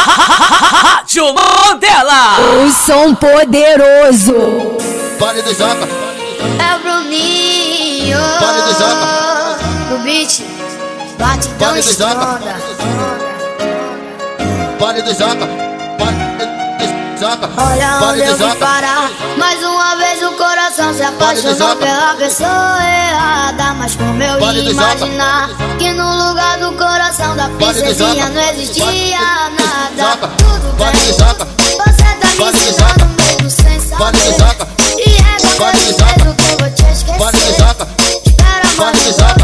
[1.10, 2.36] Rádio Mandela!
[2.64, 4.78] O som poderoso!
[5.18, 5.86] Pare do Japa!
[6.58, 8.18] É o Bruninho!
[8.40, 9.58] Pare do Japa!
[9.94, 10.42] O beat
[11.18, 12.40] bate tão Pare do Japa!
[14.78, 15.69] Pare do Japa!
[17.22, 19.10] Olha onde eu vim parar.
[19.36, 23.74] Mais uma vez o coração se apaixonou pela pessoa errada.
[23.74, 29.18] Mas como eu ia imaginar que no lugar do coração da princesinha não existia
[29.50, 30.16] nada.
[30.38, 34.36] Tudo bem, você tá me ensinando mesmo sem saber.
[34.96, 37.54] E é depois mesmo que eu vou te esquecer.
[38.24, 39.39] Espera mais um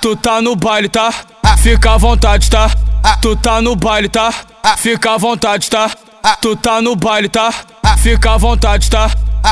[0.00, 1.12] Tu tá no baile, tá?
[1.58, 2.70] Fica à vontade, tá?
[3.20, 4.32] Tu tá no baile, tá?
[4.78, 5.90] Fica à vontade, tá?
[6.40, 7.52] Tu tá no baile, tá?
[8.02, 9.10] Fica à vontade, tá?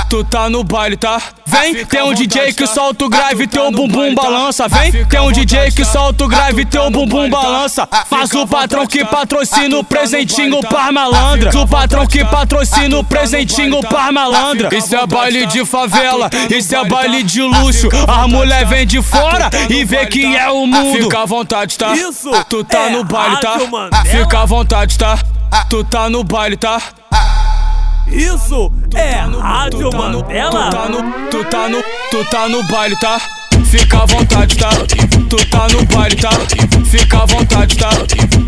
[0.09, 1.21] Tu tá no baile, tá?
[1.47, 4.67] Vem, tem um DJ que solta o grave, teu bumbum balança.
[4.69, 7.87] Vem, tem um DJ que solta o grave, teu bumbum balança.
[8.11, 11.51] Mas o patrão que patrocina o presentinho par malandra.
[11.59, 14.75] O patrão que patrocina o presentinho par malandra.
[14.75, 17.89] Isso é baile de favela, isso é baile de luxo.
[18.07, 21.03] A mulher vem de fora e vê que é o mundo.
[21.03, 21.95] Fica à vontade, tá?
[21.95, 23.59] Isso Tu tá é no baile, tá?
[24.07, 25.19] Fica à vontade, tá?
[25.69, 26.81] Tu tá no baile, tá?
[28.13, 30.71] Isso é Rádio Tu tá no- Mandela.
[30.71, 33.21] Tu tá no, tu tá no, tu tá no baile, tá?
[33.67, 34.71] Fica à vontade, tá?
[35.29, 36.31] Tu tá no baile, tá?
[36.87, 37.91] Fica à vontade, tá?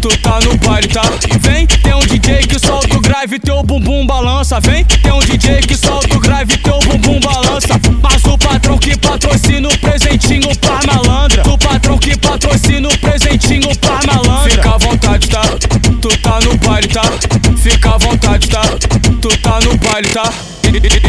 [0.01, 1.03] Tu tá no baile, tá?
[1.41, 4.59] Vem, tem um DJ que solta o grave, teu bumbum balança.
[4.61, 7.69] Vem, tem um DJ que solta o grave, teu bumbum balança.
[8.03, 11.43] Mas o patrão que patrocina o presentinho par malandra.
[11.47, 14.51] O patrão que patrocina o presentinho par malandra.
[14.51, 15.43] Fica à vontade, tá?
[16.01, 17.03] Tu tá no baile, tá?
[17.59, 18.63] Fica à vontade, tá?
[19.31, 20.33] Tu tá no baile, tá?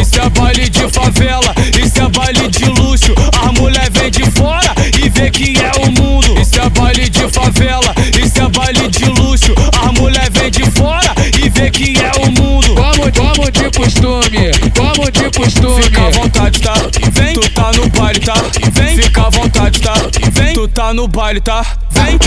[0.00, 1.52] Isso é baile de favela,
[1.82, 3.12] isso é baile de luxo.
[3.42, 6.40] A mulher vem de fora e vê que é o mundo.
[6.40, 9.52] Isso é baile de favela, isso é baile de luxo.
[9.82, 12.74] A mulher vem de fora e vê que é o mundo.
[12.76, 15.82] Como, como de costume, como de costume.
[15.82, 16.74] Fica à vontade, tá?
[17.10, 18.34] Vem, tu tá no baile, tá?
[18.72, 19.94] Vem, fica à vontade, tá?
[20.30, 21.66] Vem, tu tá no baile, tá?
[21.90, 22.18] Vem,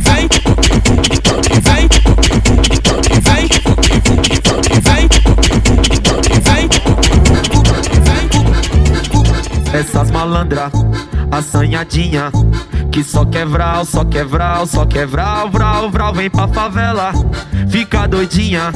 [0.00, 0.28] vem,
[1.60, 1.88] vem, vem,
[9.72, 10.70] Essas malandra,
[11.30, 12.30] assanhadinha
[12.90, 17.12] Que só quer vral, só quer vral, só quer vral, vral, Vem pra favela,
[17.70, 18.70] fica doidinha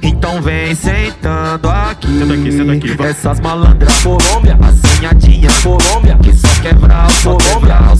[0.00, 2.06] Então vem sentando aqui.
[2.18, 3.10] Senta aqui, senta aqui, vai.
[3.10, 7.76] Essas malandra, Colômbia, assanhadinha Colômbia, Que só quer vral, só Colômbia.
[7.76, 7.91] vral,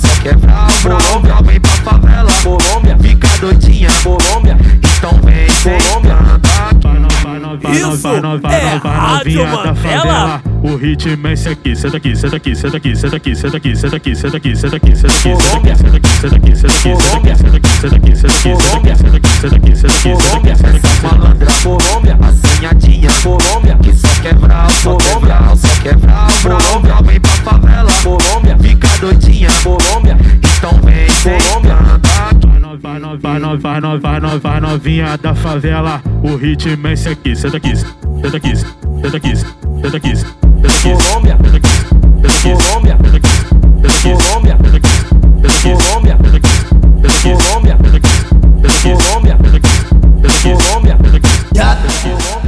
[10.82, 13.96] ritmo é esse aqui, senta aqui, senta aqui, senta aqui, senta aqui, senta aqui, senta
[13.96, 15.76] aqui, senta aqui, senta aqui, senta aqui, Colômbia.
[15.76, 17.36] senta aqui, senta aqui, senta aqui, Colômbia.
[17.36, 18.96] senta aqui, senta aqui, senta aqui, Colômbia.
[18.96, 20.52] senta aqui, senta aqui, senta aqui, senta Colômbia.
[20.52, 25.34] aqui, senta aqui, Essas malandra, Colômbia, assanhadinha Colômbia, Que só quer vral, só quer Colômbia.
[25.36, 26.90] vral, só quer vral, vral, Colômbia.
[26.90, 30.16] vral Vem pra favela, Colômbia, fica doidinha Colômbia,
[30.58, 31.12] Então vem
[33.38, 36.02] no, vai no, vai no, vai novinha da favela.
[36.24, 40.41] O ritmo é esse aqui, senta aqui, senta aqui, senta aqui, senta aqui, senta aqui.
[40.82, 41.36] Colômbia.
[42.42, 42.98] Colômbia.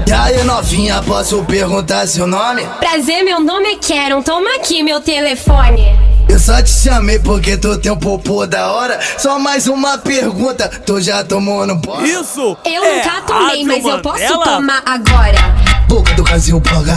[0.07, 2.63] E aí, novinha, posso perguntar seu nome?
[2.79, 4.21] Prazer, meu nome é Karen.
[4.23, 5.85] Toma aqui meu telefone.
[6.29, 8.99] Eu só te chamei porque tu tem um popô da hora.
[9.19, 12.01] Só mais uma pergunta, tu já tomou no pó?
[12.03, 14.45] Isso Eu é nunca tomei, Rádio mas eu posso Mandela.
[14.45, 15.39] tomar agora.
[15.89, 16.95] Boca do Brasil, bloga.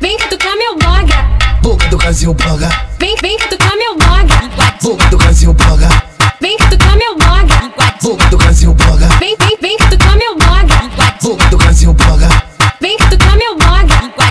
[0.00, 1.12] Vem que tu come meu blog.
[1.60, 2.68] Boca do Brasil, bloga.
[3.00, 4.28] Vem, vem que tu come meu blog.
[4.80, 5.88] Boca do Brasil, bloga.
[6.40, 7.52] Vem que tu come meu blog.
[8.00, 9.06] Boca do Brasil, bloga.
[9.18, 10.72] Vem, vem, vem que tu come meu blog.
[11.20, 12.28] Boca do Brasil, bloga.
[12.80, 13.88] Vem que tu come meu blog.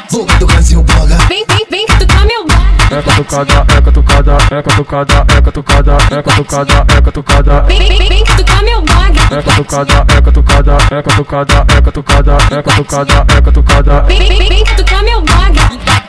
[0.09, 1.15] Boca do Brasil, bloga.
[1.27, 2.67] Vem, vem, vem que tu come meu blog.
[2.89, 7.61] É catucada, é catucada, é catucada, é catucada, é catucada, é catucada.
[7.63, 9.19] Vem, vem, vem, vem que tu come meu blog.
[9.31, 14.01] É catucada, é catucada, é catucada, é catucada, é catucada, é catucada.
[14.03, 14.57] Vem, vem, vem, vem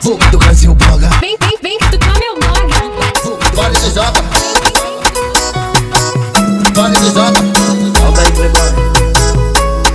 [0.01, 0.09] que.
[0.09, 1.09] Boca do Brasil, bloga.
[1.19, 2.69] Vem, vem, vem que tu come meu blog.
[3.53, 4.23] Vale de joga.
[6.75, 7.41] Vale de joga.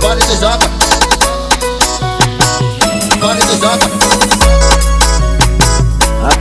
[0.01, 0.69] Vale de joga.
[3.21, 3.89] Vale de joga.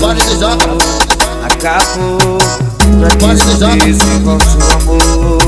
[0.00, 0.66] Vale de joga.
[1.44, 2.38] Acabou
[3.20, 3.88] Vale de joga.
[3.88, 5.38] esse falso amor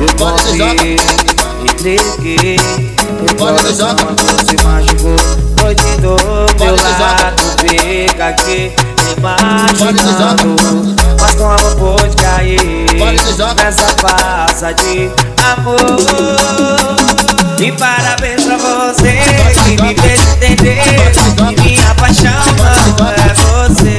[0.00, 0.32] Eu joga.
[0.32, 0.96] confiei,
[1.64, 2.56] entreguei
[3.26, 4.06] De coração joga.
[4.48, 5.16] se machucou
[5.60, 6.16] Foi de do
[6.58, 6.98] Vale meu de joga.
[6.98, 7.42] lado.
[7.60, 8.72] Fica aqui
[11.20, 12.58] Mas como pôde cair.
[12.98, 13.54] Vale de joga.
[13.64, 15.10] Nessa farsa de
[15.52, 16.00] amor.
[17.60, 19.20] E parabéns pra você
[19.64, 20.82] Que me fez entender
[21.54, 22.32] Que minha paixão
[22.98, 23.96] não é você.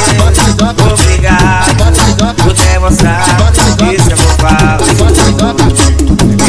[0.94, 3.96] Obrigado por demonstrar que é
[4.96, 5.64] Vale de joga.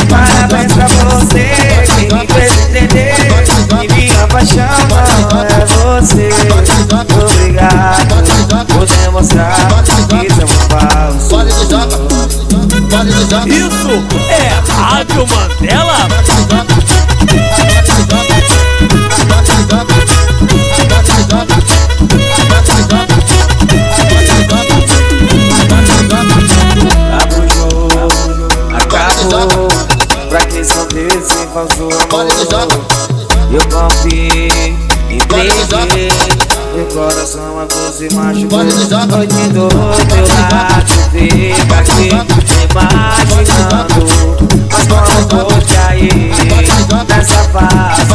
[0.08, 1.53] Parabéns pra você
[10.24, 11.98] é meu falso Vale de joga.
[12.90, 13.48] Vale de joga.
[13.48, 13.88] Isso
[14.28, 14.32] é
[14.70, 16.08] Rádio Mandela.
[28.76, 29.68] Acabou
[30.28, 31.88] Pra que ver sem falso
[32.54, 33.13] amor.
[33.54, 34.48] Eu confiei,
[35.48, 35.84] de joga.
[35.94, 36.08] entreguei
[36.74, 39.16] Meu coração a você machucou Vale de joga.
[39.16, 43.14] Noite do teu lado Fica aqui imaginando
[44.72, 46.34] Mas como vou cair
[47.08, 48.13] Nessa farsa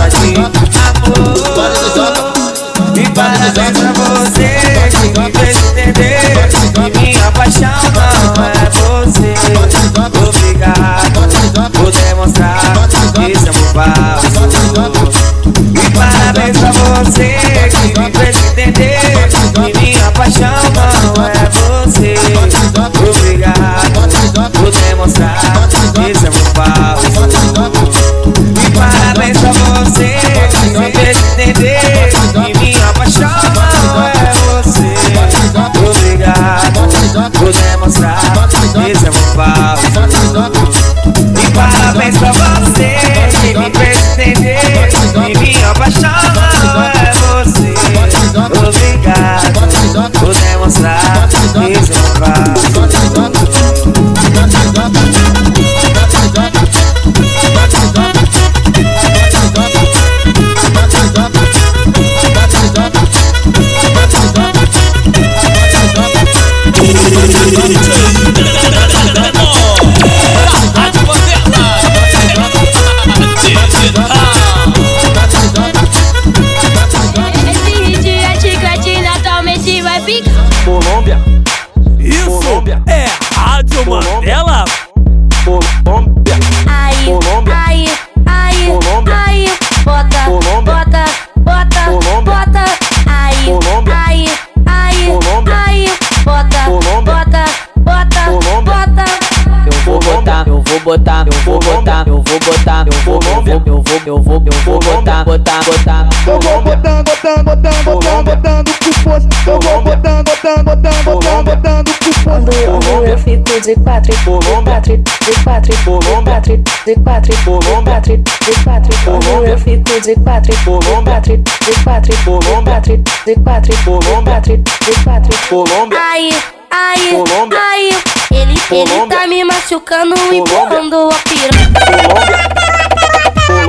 [103.58, 106.10] vou, eu vou, eu vou, eu vou, eu vou botar, botar, botar.
[106.28, 109.30] Eu vou botando, botando, botando, botando, botando com força.
[109.48, 112.50] Eu vou botando, botando, botando, botando, botando com força.
[112.66, 114.74] quando eu fico de quatro, de Colômbia.
[114.74, 116.34] quatro, de quatro, de Colômbia.
[116.34, 117.94] quatro, de quatro, de Colômbia.
[117.94, 118.96] quatro, de quatro.
[119.04, 119.50] Quando Colômbia.
[119.50, 121.14] eu fico de quatro, de Colômbia.
[121.14, 122.74] quatro, de quatro, de Colômbia.
[122.74, 124.34] quatro, de quatro, de Colômbia.
[124.34, 125.38] quatro, de quatro.
[125.50, 126.00] Colômbia.
[126.14, 126.30] Aí,
[126.70, 127.60] aí, Colômbia.
[127.60, 127.90] aí.
[128.32, 129.18] Ele, ele Colômbia.
[129.18, 130.78] tá me machucando e Colômbia.
[130.78, 132.39] pondo a piranha.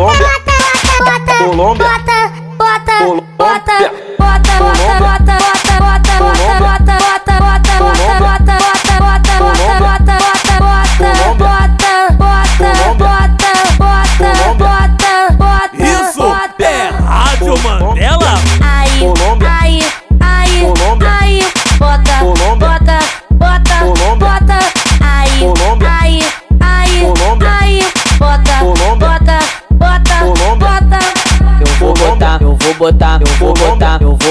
[0.01, 0.27] Colômbia,
[1.39, 1.87] Colômbia, Colômbia,
[3.05, 4.55] Colômbia, bota, bota,
[4.99, 5.20] bota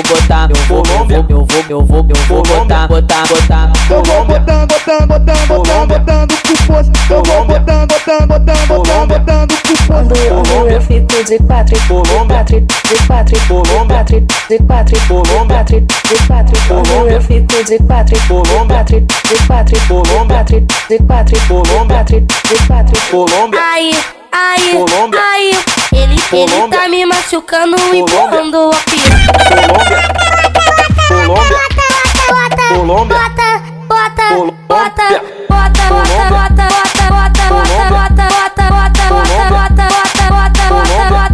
[0.10, 3.72] botar, eu vou eu vou, eu vou, eu vou, botar, botar, botar.
[3.90, 6.92] Eu vou botando, botando, botando, botando, botando com força.
[7.10, 9.88] Eu vou botando, botando, botando, botando, botando com força.
[9.88, 12.38] Quando eu, fico de quatro, de Colômbia.
[12.38, 13.98] quatro, de quatro, de Colômbia.
[13.98, 15.58] quatro, de quatro, de Colômbia.
[15.58, 16.58] quatro, de quatro.
[16.68, 18.78] Quando eu fico de quatro, de Colômbia.
[18.78, 20.38] quatro, de quatro, de Colômbia.
[20.38, 21.98] quatro, de quatro, de Colômbia.
[21.98, 23.02] quatro, de quatro.
[23.12, 23.60] Colômbia.
[23.74, 23.92] Aí,
[24.40, 25.20] aí, Colômbia.
[25.20, 25.52] aí.
[25.92, 29.28] Ele, ele tá me machucando e pondo a piranha.
[29.50, 30.00] Colômbia.
[31.08, 31.60] Colômbia.
[32.70, 33.18] Colômbia.
[33.18, 33.18] Bota, Colômbia.
[33.18, 33.50] bota,
[33.88, 35.10] bota, bota,
[35.50, 39.86] bota, bota, bota, bota, bota, bota, bota, bota, bota,
[40.30, 41.29] bota, bota, bota,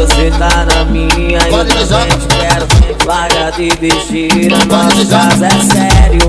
[0.00, 2.66] você tá na minha e eu também quero.
[3.04, 6.20] Larga de besteira, nosso caso é sério.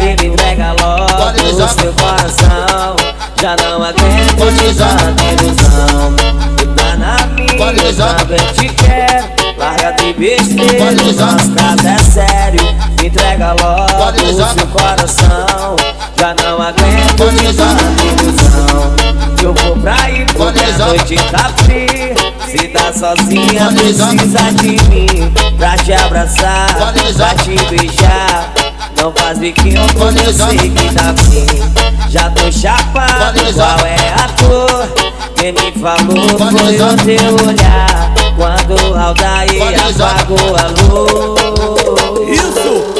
[0.00, 2.96] E me entrega logo o seu coração.
[3.40, 4.96] Já não aguento desar.
[4.96, 6.16] tanta ilusão
[6.56, 9.28] Tu tá na minha, também te quero.
[9.58, 12.62] Larga de besteira, nosso caso é sério.
[12.98, 15.76] Me entrega logo o seu coração
[16.18, 19.08] Já não aguento tanta ilusão
[19.42, 22.14] eu vou pra ir Pode porque a noite tá fria.
[22.44, 28.52] Se tá sozinha precisa de mim Pra te abraçar, pra te beijar.
[29.00, 34.28] Não faz biquinho porque eu sei que tá fim Já tô chapado, qual é a
[34.42, 35.08] cor?
[35.36, 38.12] Quem me falou foi o teu olhar.
[38.34, 42.38] Quando o Aldair apagou a luz.
[42.38, 42.97] Isso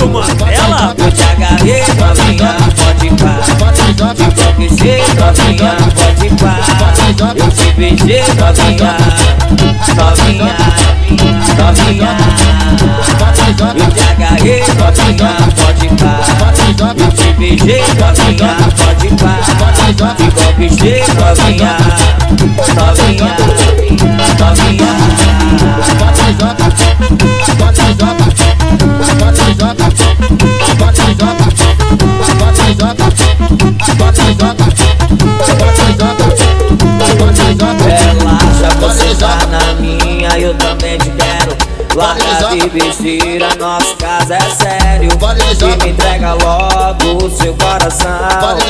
[0.00, 0.26] tomar.
[0.50, 3.32] Ela pode agarrer, novinha, pode pá.
[4.00, 6.54] Eu te beijei, novinha, pode pá.
[7.08, 8.92] Eu te beijei, novinha,
[9.98, 10.52] novinha,
[11.58, 12.12] novinha.
[13.46, 15.30] Eu te agarrei, novinha,
[15.60, 16.12] pode pá.
[16.68, 19.32] Eu te beijei, novinha, pode pá.
[19.90, 20.14] Igual
[20.56, 21.72] beijei, novinha,
[22.74, 23.32] novinha,
[24.38, 25.19] novinha.
[29.70, 33.19] se bota, se bota, se bota, se bota, se bota, se bota.
[41.96, 45.08] Larga de besteira, nosso caso é sério.
[45.10, 48.18] E me entrega logo o seu coração.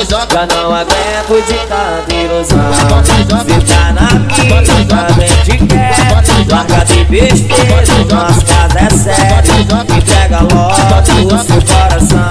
[0.09, 2.59] Já não aguento de tanta ilusão.
[2.99, 3.25] Você
[3.67, 6.25] tá na te Pode quero desar.
[6.49, 9.55] Larga de besteira, nosso caso é sério.
[9.89, 12.31] Me entrega logo o seu coração.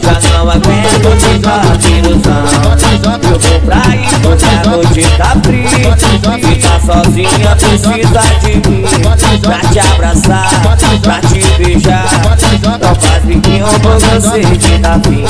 [0.00, 2.84] Já não aguento de tanta ilusão.
[3.04, 5.66] Eu vou pra ir porque a noite tá fria
[6.52, 8.84] E tá sozinha precisa de mim
[9.42, 10.03] Pra te abraçar,
[11.02, 12.04] pra te beijar.
[12.62, 15.24] Não faz biquinho por você que tá fim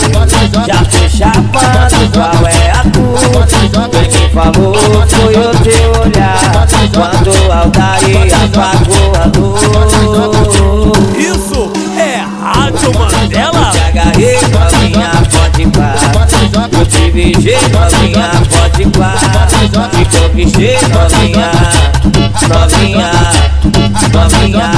[0.67, 3.47] Já tô chapado, qual é a tua?
[3.91, 4.75] Quem me falou
[5.09, 6.45] foi o teu olhar.
[6.93, 11.64] Quando o Aldair apagou a luz Isso
[16.73, 19.13] Eu te beijei, novinha, pode pá.
[19.49, 19.69] Te
[20.19, 21.51] conquistei, novinha,
[22.49, 23.11] novinha,
[24.13, 24.69] novinha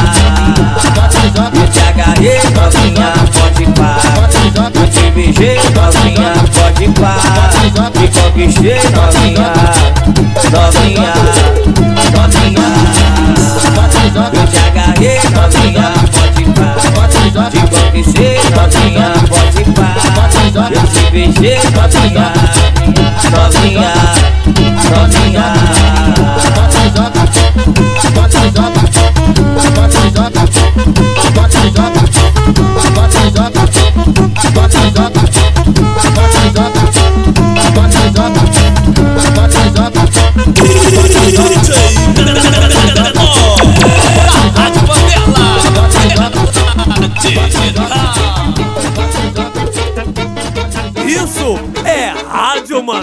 [1.55, 3.91] Eu te agarrei, novinha, pode pá.
[4.75, 7.13] Eu te beijei, novinha, pode pá.
[7.93, 9.49] Te conquistei, novinha,
[10.53, 11.13] novinha,
[12.17, 12.67] novinha
[14.35, 16.69] Eu te agarrei, novinha, pode pá.
[17.51, 19.87] Te conquistei, novinha, pode pá.
[20.57, 22.33] Eu te beijei, sozinha,
[23.31, 23.96] sozinha.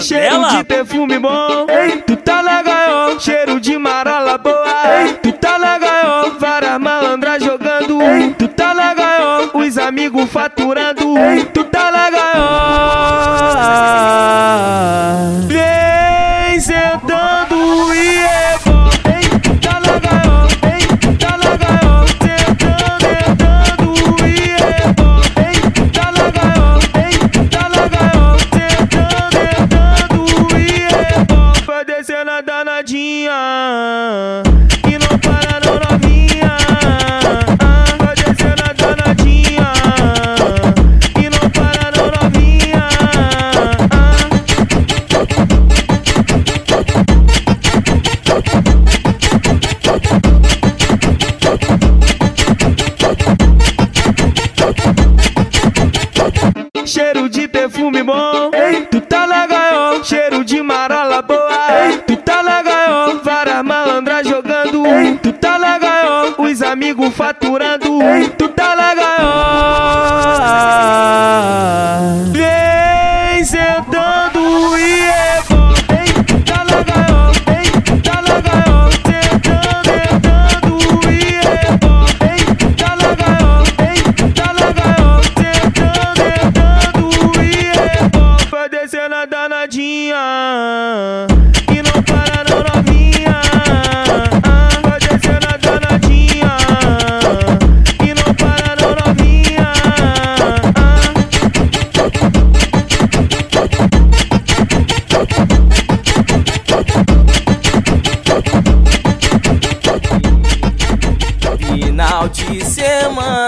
[0.04, 1.66] cheirinho de perfume bom.
[58.04, 58.50] bom.
[58.52, 61.86] Ei, tu tá na gaiola, cheiro de marola boa.
[61.86, 64.86] Ei, tu tá na gaiola, vara malandras jogando.
[64.86, 68.02] Ei, tu tá na gaiola, os amigos faturando.
[68.02, 68.43] Ei, tu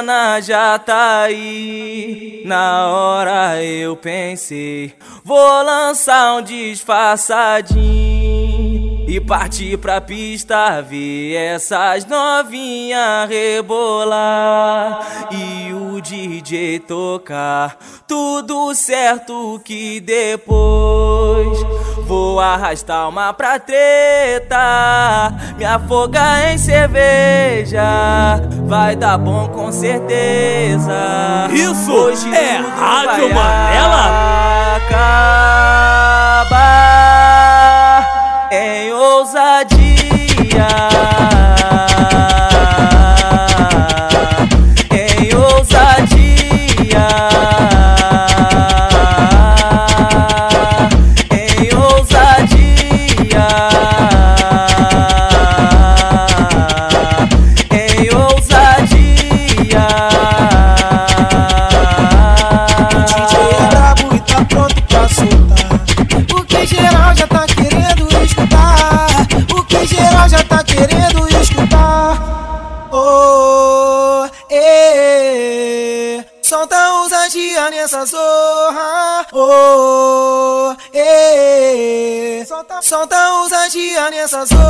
[0.06, 2.42] Mariana já tá aí.
[2.46, 4.94] Na hora eu pensei,
[5.24, 8.45] vou lançar um disfarçadinho
[9.06, 14.98] e partir pra pista ver essas novinhas rebolar
[15.30, 17.76] e o DJ tocar.
[18.06, 21.58] Tudo certo que depois
[22.06, 27.82] vou arrastar uma pra treta, me afogar em cerveja,
[28.66, 31.48] vai dar bom com certeza.
[31.52, 34.76] Isso Hoje é Rádio Manela.
[34.76, 35.46] Acabar
[38.50, 39.76] em ousadia.
[84.26, 84.65] esas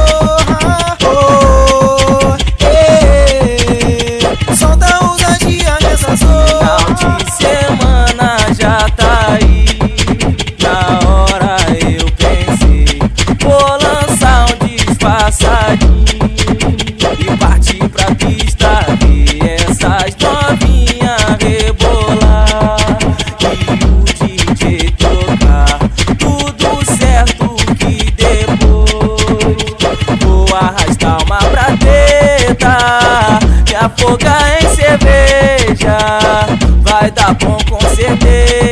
[34.07, 35.99] afogar em cerveja.
[36.83, 38.66] Vai dar bom com certeza.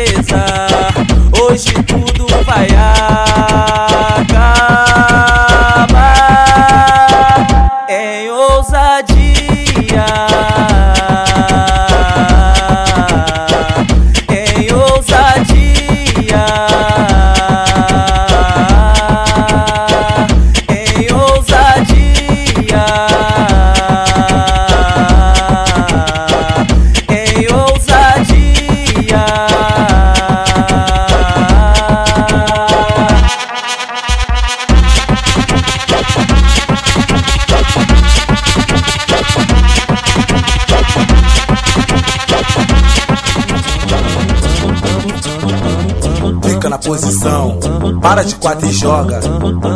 [48.04, 49.18] Para de quatro e joga.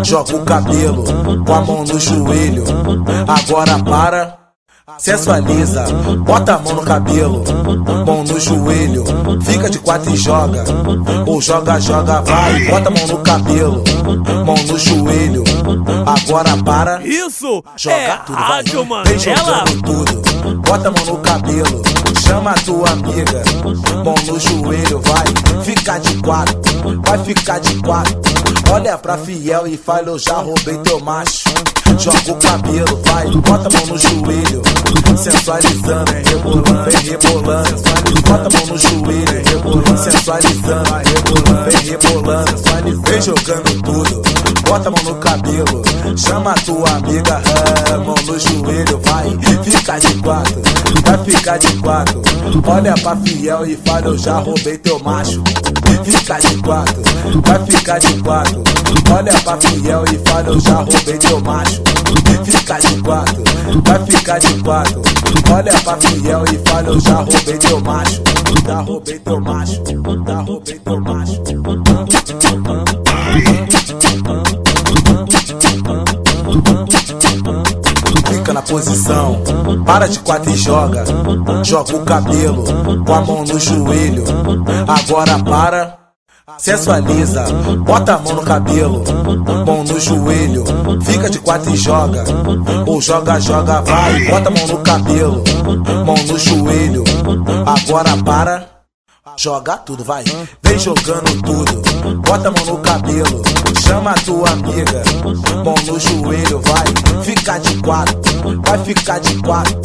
[0.05, 1.03] Joga o cabelo
[1.47, 2.63] com a mão no joelho.
[3.27, 4.39] Agora para.
[4.99, 5.85] Sensualiza,
[6.27, 7.43] bota a mão no cabelo,
[8.05, 9.05] mão no joelho,
[9.43, 10.65] fica de quatro e joga.
[11.27, 13.85] Ou joga, joga, vai, bota a mão no cabelo,
[14.45, 15.45] mão no joelho
[16.07, 17.63] agora para, Isso!
[17.77, 19.19] Joga é tudo, Rádio vem Mandela.
[19.19, 21.83] jogando tudo, bota a mão no cabelo,
[22.27, 23.43] chama a tua amiga,
[24.05, 26.59] mão no joelho, vai, fica de quatro,
[27.05, 28.19] vai ficar de quatro,
[28.73, 31.49] olha pra fiel e fala, eu já roubei teu macho.
[31.99, 34.63] Joga o cabelo, vai, bota a mão no joelho,
[35.17, 37.83] sensualizando, vem rebolando, vem rebolando,
[38.29, 44.23] bota a mão no joelho, vem rebolando, sensualizando, vai rebolando, vem rebolando, vem jogando tudo,
[44.69, 45.58] bota a mão no cabelo,
[46.17, 47.41] chama tua amiga,
[47.93, 49.31] ah, mão no joelho, vai,
[49.63, 50.63] fica de quatro,
[51.05, 52.23] vai ficar de quatro,
[52.67, 55.43] olha pra fiel e fala, eu já roubei teu macho,
[56.05, 57.03] fica de quatro,
[57.45, 58.63] vai ficar de quatro,
[59.13, 61.83] olha pra fiel e fala, eu já roubei teu macho,
[62.45, 63.43] fica de quatro,
[63.85, 65.03] vai ficar de quatro,
[65.53, 68.23] olha pra fiel e fala, eu já roubei teu macho,
[68.67, 69.83] já roubei teu macho,
[70.27, 71.43] já roubei teu macho.
[78.59, 79.41] Na posição,
[79.87, 81.05] para de quatro e joga.
[81.63, 82.65] Joga o cabelo,
[83.05, 84.25] com a mão no joelho.
[84.87, 85.99] Agora para.
[86.57, 87.45] Sensualiza,
[87.85, 89.05] bota a mão no cabelo,
[89.67, 90.65] mão no joelho,
[91.03, 92.25] fica de quatro e joga,
[92.87, 95.45] ou joga, joga, vai, bota a mão no cabelo,
[96.07, 97.05] mão no joelho,
[97.67, 98.68] agora para,
[99.39, 100.25] joga tudo, vai,
[100.65, 103.43] vem jogando tudo, bota a mão no cabelo,
[103.87, 105.05] chama a tua amiga,
[105.65, 108.19] mão no joelho, vai, fica de quatro,
[108.67, 109.81] vai ficar de quatro,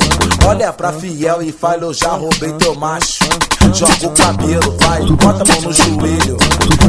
[0.47, 3.23] olha pra fiel e fala, eu já roubei teu macho.
[3.73, 6.37] Joga o cabelo, vai, bota a mão no joelho,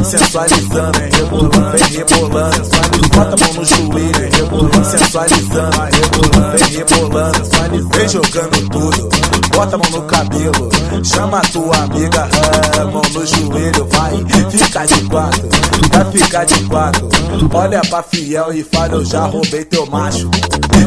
[0.03, 2.69] sensualizando, vem rebolando, vem rebolando,
[3.15, 9.09] bota a mão no joelho, vem rebolando, sensualizando, vai rebolando, vem rebolando, vem jogando tudo,
[9.55, 10.69] bota a mão no cabelo,
[11.03, 12.27] chama a tua amiga,
[12.91, 14.17] mão no joelho, vai,
[14.49, 15.49] fica de quatro,
[15.91, 17.09] vai ficar de quatro,
[17.53, 20.29] olha pra fiel e fala, eu já roubei teu macho,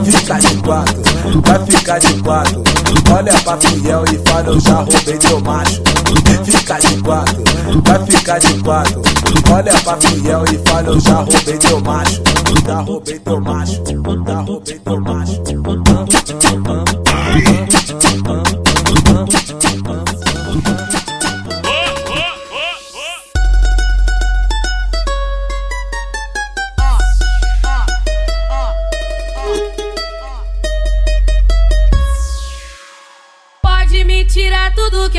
[0.04, 0.96] fica de quatro,
[1.44, 2.62] vai ficar de quatro,
[3.14, 5.82] olha pra fiel e fala, eu já roubei teu macho,
[6.44, 7.42] fica de quatro,
[7.84, 9.02] vai ficar de quatro,
[9.52, 12.22] olha pra fiel e fala, eu já roubei teu macho,
[12.66, 13.82] já roubei teu macho,
[14.26, 15.42] já roubei teu macho.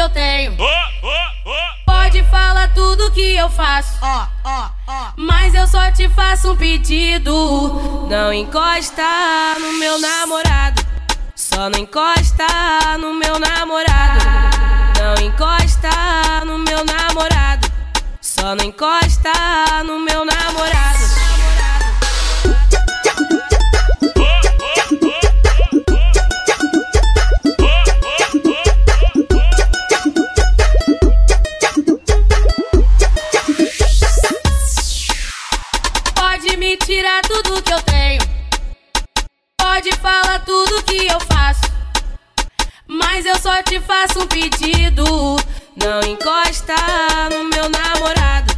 [0.09, 0.57] Eu tenho.
[1.85, 3.99] Pode falar tudo que eu faço.
[5.15, 8.07] Mas eu só te faço um pedido.
[8.09, 9.03] Não encosta
[9.59, 10.85] no meu namorado.
[11.35, 12.45] Só não encosta
[12.99, 14.25] no meu namorado.
[14.99, 15.89] Não encosta
[16.45, 17.71] no meu namorado.
[18.21, 19.31] Só não encosta
[19.85, 21.08] no meu namorado.
[39.79, 41.61] Pode falar tudo que eu faço.
[42.85, 45.05] Mas eu só te faço um pedido.
[45.77, 46.75] Não encosta
[47.31, 48.53] no meu namorado.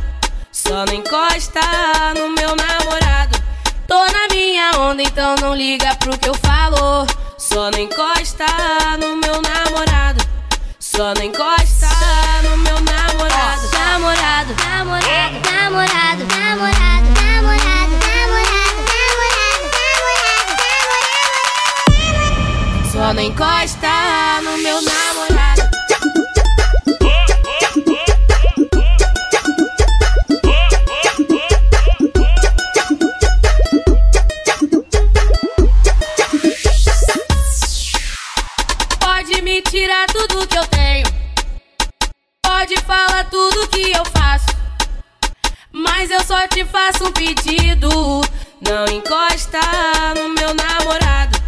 [0.52, 1.62] Só não encosta
[2.16, 3.40] no meu namorado.
[3.88, 7.06] Tô na minha onda, então não liga pro que eu falo.
[7.38, 8.48] Só não encosta
[9.00, 10.26] no meu namorado.
[10.80, 11.88] Só não encosta
[12.42, 13.70] no meu namorado.
[13.72, 16.91] Namorado, namorado, namorado, namorado,
[23.14, 25.70] Não encosta no meu namorado.
[38.98, 41.06] Pode me tirar tudo que eu tenho.
[42.42, 44.46] Pode falar tudo que eu faço.
[45.74, 47.90] Mas eu só te faço um pedido.
[48.66, 49.60] Não encosta
[50.16, 51.41] no meu namorado.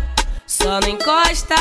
[0.63, 1.55] Só não encosta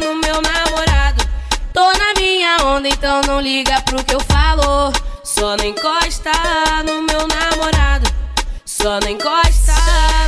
[0.00, 1.24] no meu namorado.
[1.72, 4.92] Tô na minha onda, então não liga pro que eu falo.
[5.24, 6.30] Só não encosta
[6.86, 8.08] no meu namorado.
[8.64, 9.72] Só não encosta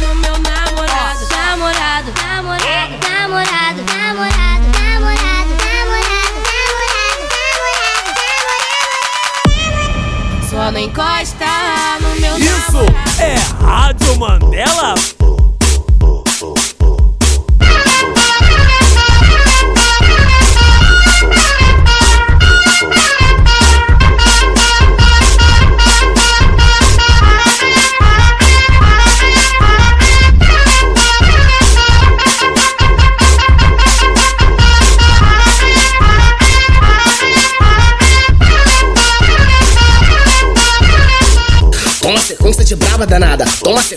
[0.00, 1.28] no meu namorado.
[1.30, 6.36] Namorado, namorado, namorado, namorado, namorado, namorado, namorado, namorado,
[9.46, 10.50] namorado.
[10.50, 11.46] Só não encosta
[12.00, 13.20] no meu Isso namorado.
[13.20, 13.34] é
[13.64, 14.94] Rádio Mandela.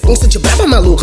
[0.09, 0.48] Toma sequência de braba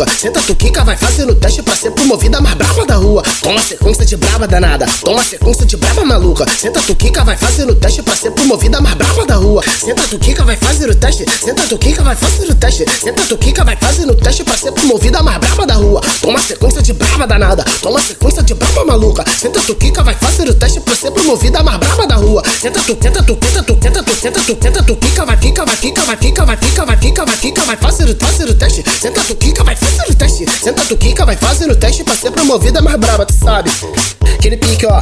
[0.05, 3.23] Senta tu quica, vai fazendo teste pra ser promovida mais braba da rua.
[3.41, 4.85] Toma sequência de braba danada.
[5.03, 6.45] Toma sequência de braba maluca.
[6.49, 9.63] Senta tu quica, vai fazendo teste pra ser promovida mais braba da rua.
[9.63, 11.25] Senta tu quica, vai fazendo teste.
[11.43, 12.85] Senta tu quica, vai fazendo teste.
[13.01, 16.01] Senta tu quica, vai fazendo teste pra ser promovida mais braba da rua.
[16.21, 17.63] Toma sequência de braba danada.
[17.81, 19.23] Toma sequência de braba maluca.
[19.39, 22.43] Senta tu quica, vai fazendo teste pra ser promovida mais braba da rua.
[22.61, 25.65] Senta tu, senta tu, senta tu, senta tu, senta tu, senta tu, quica, vai, fica,
[25.65, 28.83] vai, fica, vai, fica, vai, fica, vai, fica, vai, fica, vai fazendo, fazendo teste.
[29.01, 30.45] Senta tu, quica, vai fazendo teste.
[30.63, 33.71] Senta tu, quica, vai fazendo teste pra ser promovida mais braba, tu sabe?
[34.37, 34.99] Aquele pique, ó.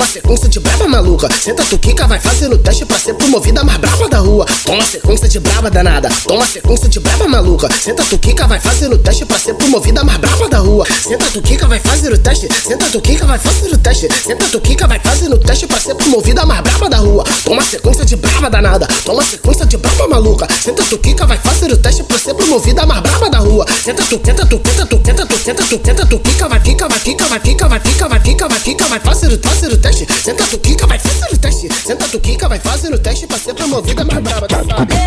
[0.00, 1.28] Toma sequência de braba maluca.
[1.30, 4.46] Senta tu quica, vai fazendo teste pra ser promovida mais braba da rua.
[4.64, 7.68] Toma sequência de braba danada, toma sequência de braba maluca.
[7.70, 10.86] Senta tu quica, vai fazendo teste pra ser promovida mais braba da rua.
[10.86, 14.08] Senta tu quica, vai fazendo teste, senta tu quica, vai fazendo teste.
[14.24, 17.24] Senta tu quica, vai fazendo teste pra ser promovida mais braba da rua.
[17.44, 20.48] Toma sequência de braba danada, toma sequência de braba maluca.
[20.62, 23.66] Senta tu quica, vai fazendo teste pra ser promovida mais braba da rua.
[23.84, 26.88] Senta tu, senta tu, senta tu, senta tu, senta tu, senta tu, quica, vai, fica,
[26.88, 29.89] vai, fica, vai, fica, vai, fica, vai, fica, vai, fica, vai fazendo, fazendo teste.
[30.30, 31.68] Senta tu, quica, vai fazendo teste.
[31.74, 34.46] Senta tu, quica, vai fazendo teste pra ser promovida mais braba?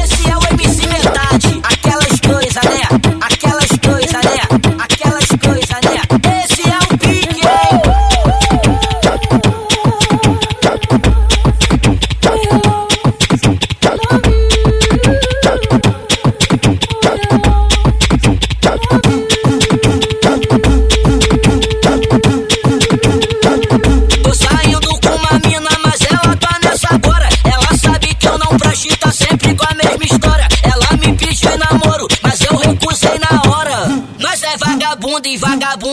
[0.03, 0.41] Esse é o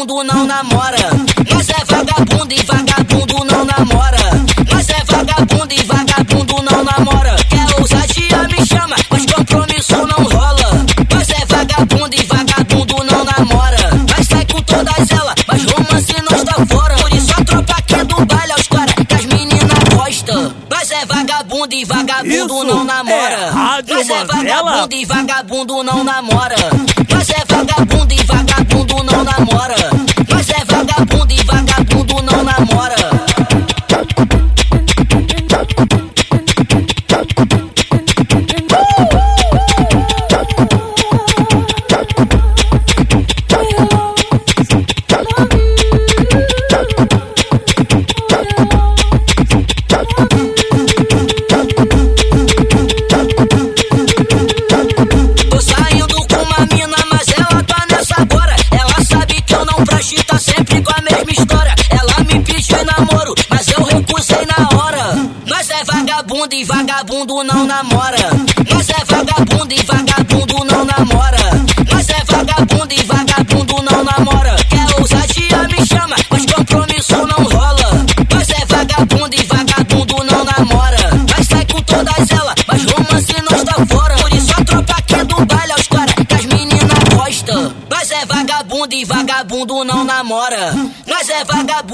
[0.01, 1.11] vagabundo não namora.
[1.51, 4.31] Nós é vagabundo e vagabundo não namora.
[4.71, 7.37] Nós é vagabundo e vagabundo não namora.
[7.49, 10.87] Quer ousadia, me chama, mas compromisso não rola.
[11.13, 13.91] Nós é vagabundo e vagabundo não namora.
[14.09, 16.97] Nós sai com todas elas, mas romance não está fora.
[16.97, 20.55] Por isso a tropa aqui do baile aos caras que as meninas gostam.
[20.71, 23.35] Nós é vagabundo e vagabundo Isso não namora.
[23.35, 26.57] é Rádio Nós é vagabundo e vagabundo não namora.
[27.13, 29.90] Nós é vagabundo e vagabundo não namora.
[67.01, 68.19] Vagabundo não namora.
[68.71, 71.40] Nós é vagabundo e vagabundo não namora.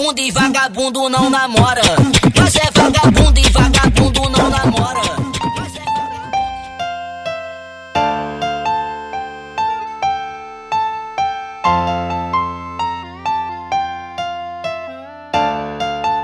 [0.06, 1.82] Vagabundo e vagabundo não namora.
[2.36, 5.02] Nós é vagabundo e vagabundo não namora.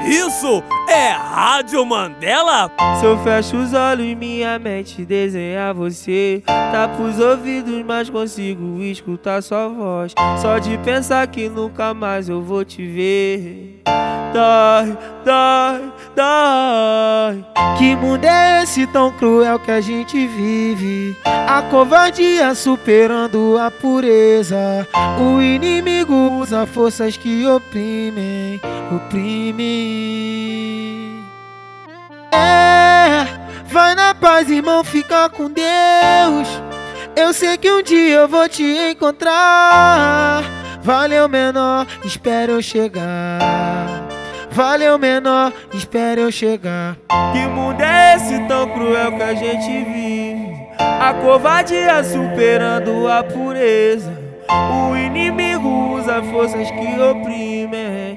[0.07, 2.71] Isso é Rádio Mandela?
[3.01, 6.43] Se eu fecho os olhos, minha mente desenha você.
[6.47, 10.13] Tá pros ouvidos, mas consigo escutar sua voz.
[10.41, 13.81] Só de pensar que nunca mais eu vou te ver.
[14.33, 17.45] Dói, dói, dói.
[17.79, 21.17] Que mundo é esse tão cruel que a gente vive?
[21.25, 24.87] A covardia superando a pureza.
[25.19, 28.61] O inimigo usa forças que oprimem,
[28.95, 30.82] oprimem.
[32.33, 33.27] É,
[33.67, 36.49] vai na paz, irmão, fica com Deus.
[37.15, 40.43] Eu sei que um dia eu vou te encontrar.
[40.83, 43.39] Valeu, menor, espera eu chegar.
[44.51, 46.97] Valeu, menor, espera eu chegar.
[47.33, 50.53] Que mundo é esse tão cruel que a gente vive?
[50.79, 54.13] A covardia superando a pureza.
[54.91, 58.15] O inimigo usa forças que oprimem.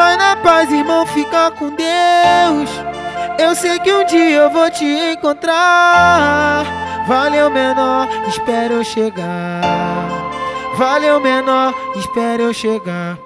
[0.00, 2.70] Vai na paz, irmão, fica com Deus.
[3.38, 6.64] Eu sei que um dia eu vou te encontrar.
[7.06, 10.08] Valeu, menor, espera eu chegar.
[10.78, 13.18] Valeu, menor, espera eu chegar.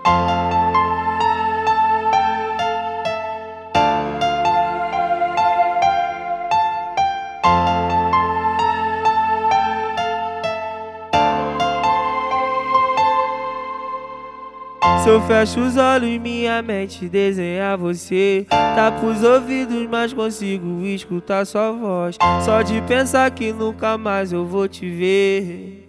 [15.04, 18.46] Se eu fecho os olhos, minha mente desenha você.
[18.48, 22.16] Tá pros ouvidos, mas consigo escutar sua voz.
[22.42, 25.84] Só de pensar que nunca mais eu vou te ver.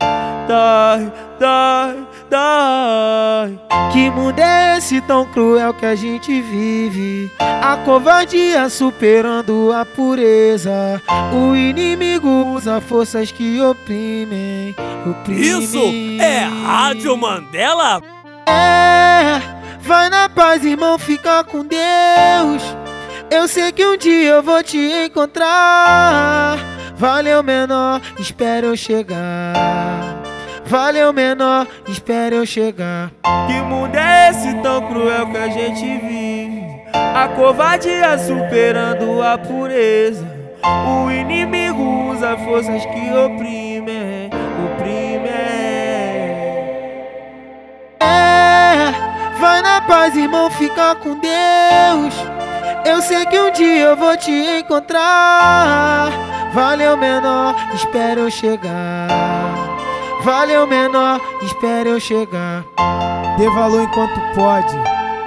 [0.49, 3.59] Dói, dói, dói.
[3.93, 7.31] Que mundo é esse tão cruel que a gente vive?
[7.39, 11.01] A covardia superando a pureza.
[11.33, 14.75] O inimigo usa forças que oprimem,
[15.09, 15.63] oprimem.
[15.63, 18.14] Isso é Rádio Mandela?
[18.47, 19.41] É,
[19.79, 22.63] vai na paz, irmão, fica com Deus.
[23.29, 26.57] Eu sei que um dia eu vou te encontrar.
[26.95, 29.53] Valeu, menor, espera eu chegar.
[30.65, 33.11] Valeu, menor, espera eu chegar.
[33.47, 36.63] Que mundo é esse tão cruel que a gente vive?
[36.93, 40.25] A covardia superando a pureza.
[40.63, 43.64] O inimigo usa forças que oprimem,
[49.45, 52.15] vai na paz, irmão, fica com Deus.
[52.83, 56.09] Eu sei que um dia eu vou te encontrar.
[56.51, 59.53] Valeu, menor, espera eu chegar.
[60.23, 62.63] Valeu, menor, espera eu chegar.
[63.37, 64.75] Dê valor enquanto pode.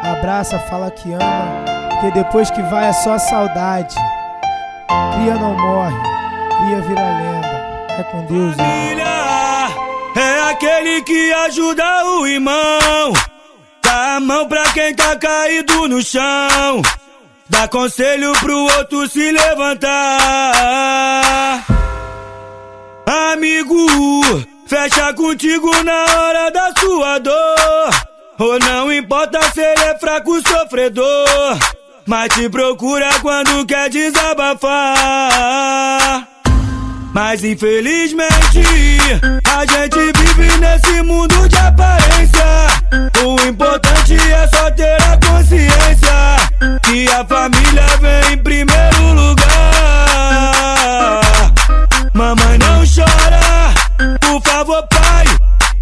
[0.02, 1.64] Abraça, fala que ama.
[1.90, 3.94] Porque depois que vai é só saudade.
[5.14, 5.96] Cria não morre,
[6.58, 7.48] cria vira lenda.
[7.98, 8.66] É com Deus, irmão.
[8.66, 9.06] Família
[10.16, 13.12] é aquele que ajuda o irmão.
[13.98, 16.82] Dá a mão pra quem tá caído no chão.
[17.48, 19.88] Dá conselho pro outro se levantar.
[23.32, 23.88] Amigo,
[24.68, 27.90] fecha contigo na hora da sua dor.
[28.38, 31.58] Ou não importa se ele é fraco, sofredor.
[32.06, 34.78] Mas te procura quando quer desabafar.
[37.12, 38.62] Mas infelizmente
[39.44, 42.17] a gente vive nesse mundo de aparência.
[43.24, 46.36] O importante é só ter a consciência
[46.82, 49.48] que a família vem em primeiro lugar.
[52.14, 53.74] Mamãe não chora,
[54.20, 55.24] por favor pai,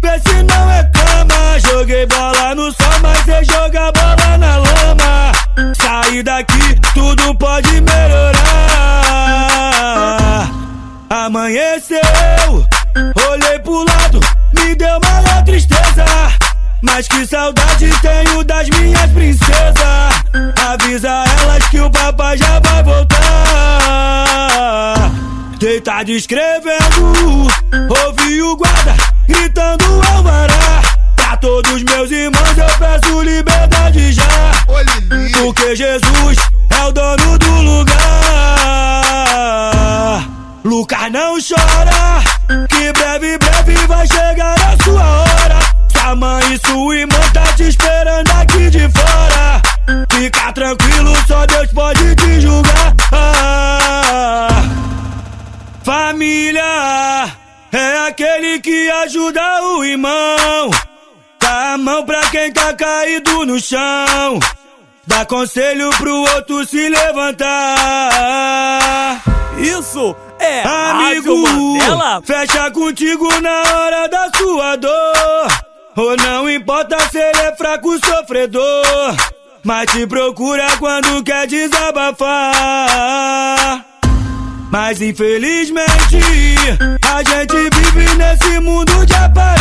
[0.01, 1.59] vê se não é cama.
[1.59, 5.31] Joguei bola no sol, mas você joga bola na lama.
[5.81, 8.37] Sair daqui, tudo pode melhorar.
[11.09, 11.99] Amanheceu,
[13.29, 14.19] olhei pro lado,
[14.67, 16.05] me deu maior tristeza.
[16.81, 20.23] Mas que saudade tenho das minhas princesas.
[20.69, 23.17] Avisa elas que o papai já vai voltar.
[25.59, 27.47] Deitado escrevendo,
[28.05, 28.95] ouvi o guarda
[29.27, 30.81] gritando alvará.
[31.15, 34.51] Pra todos meus irmãos eu peço liberdade já.
[35.39, 36.37] Porque Jesus
[36.69, 37.97] é o dono do lugar.
[40.63, 41.76] Lucas não chora,
[62.67, 64.39] tá caído no chão.
[65.05, 67.47] Dá conselho pro outro se levantar.
[69.57, 75.47] Isso é Amigo, Rádio fecha contigo na hora da sua dor.
[75.95, 79.15] Ou não importa se ele é fraco, sofredor.
[79.63, 82.25] Mas te procura quando quer desabafar.
[84.69, 86.17] Mas infelizmente
[87.01, 89.56] a gente vive nesse mundo de aparência.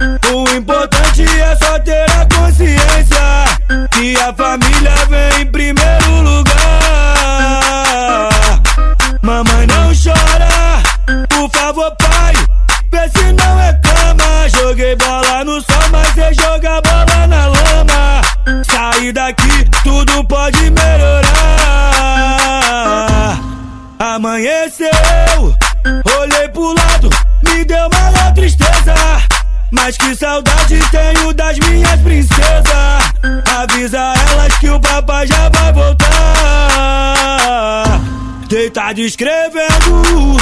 [0.00, 6.47] O importante é só ter a consciência que a família vem em primeiro lugar.
[29.88, 33.10] Mas que saudade tenho das minhas princesas.
[33.56, 36.06] Avisa elas que o papai já vai voltar.
[38.50, 40.36] deitado escrevendo.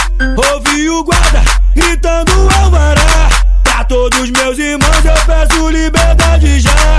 [0.53, 1.45] Ouvi o guarda
[1.77, 3.31] gritando alvará.
[3.63, 6.99] Pra todos meus irmãos eu peço liberdade já.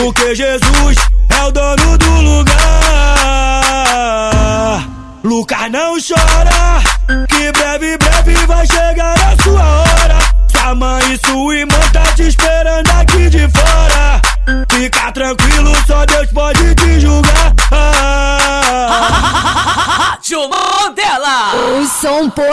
[0.00, 0.77] Porque Jesus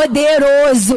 [0.08, 0.95] poderoso.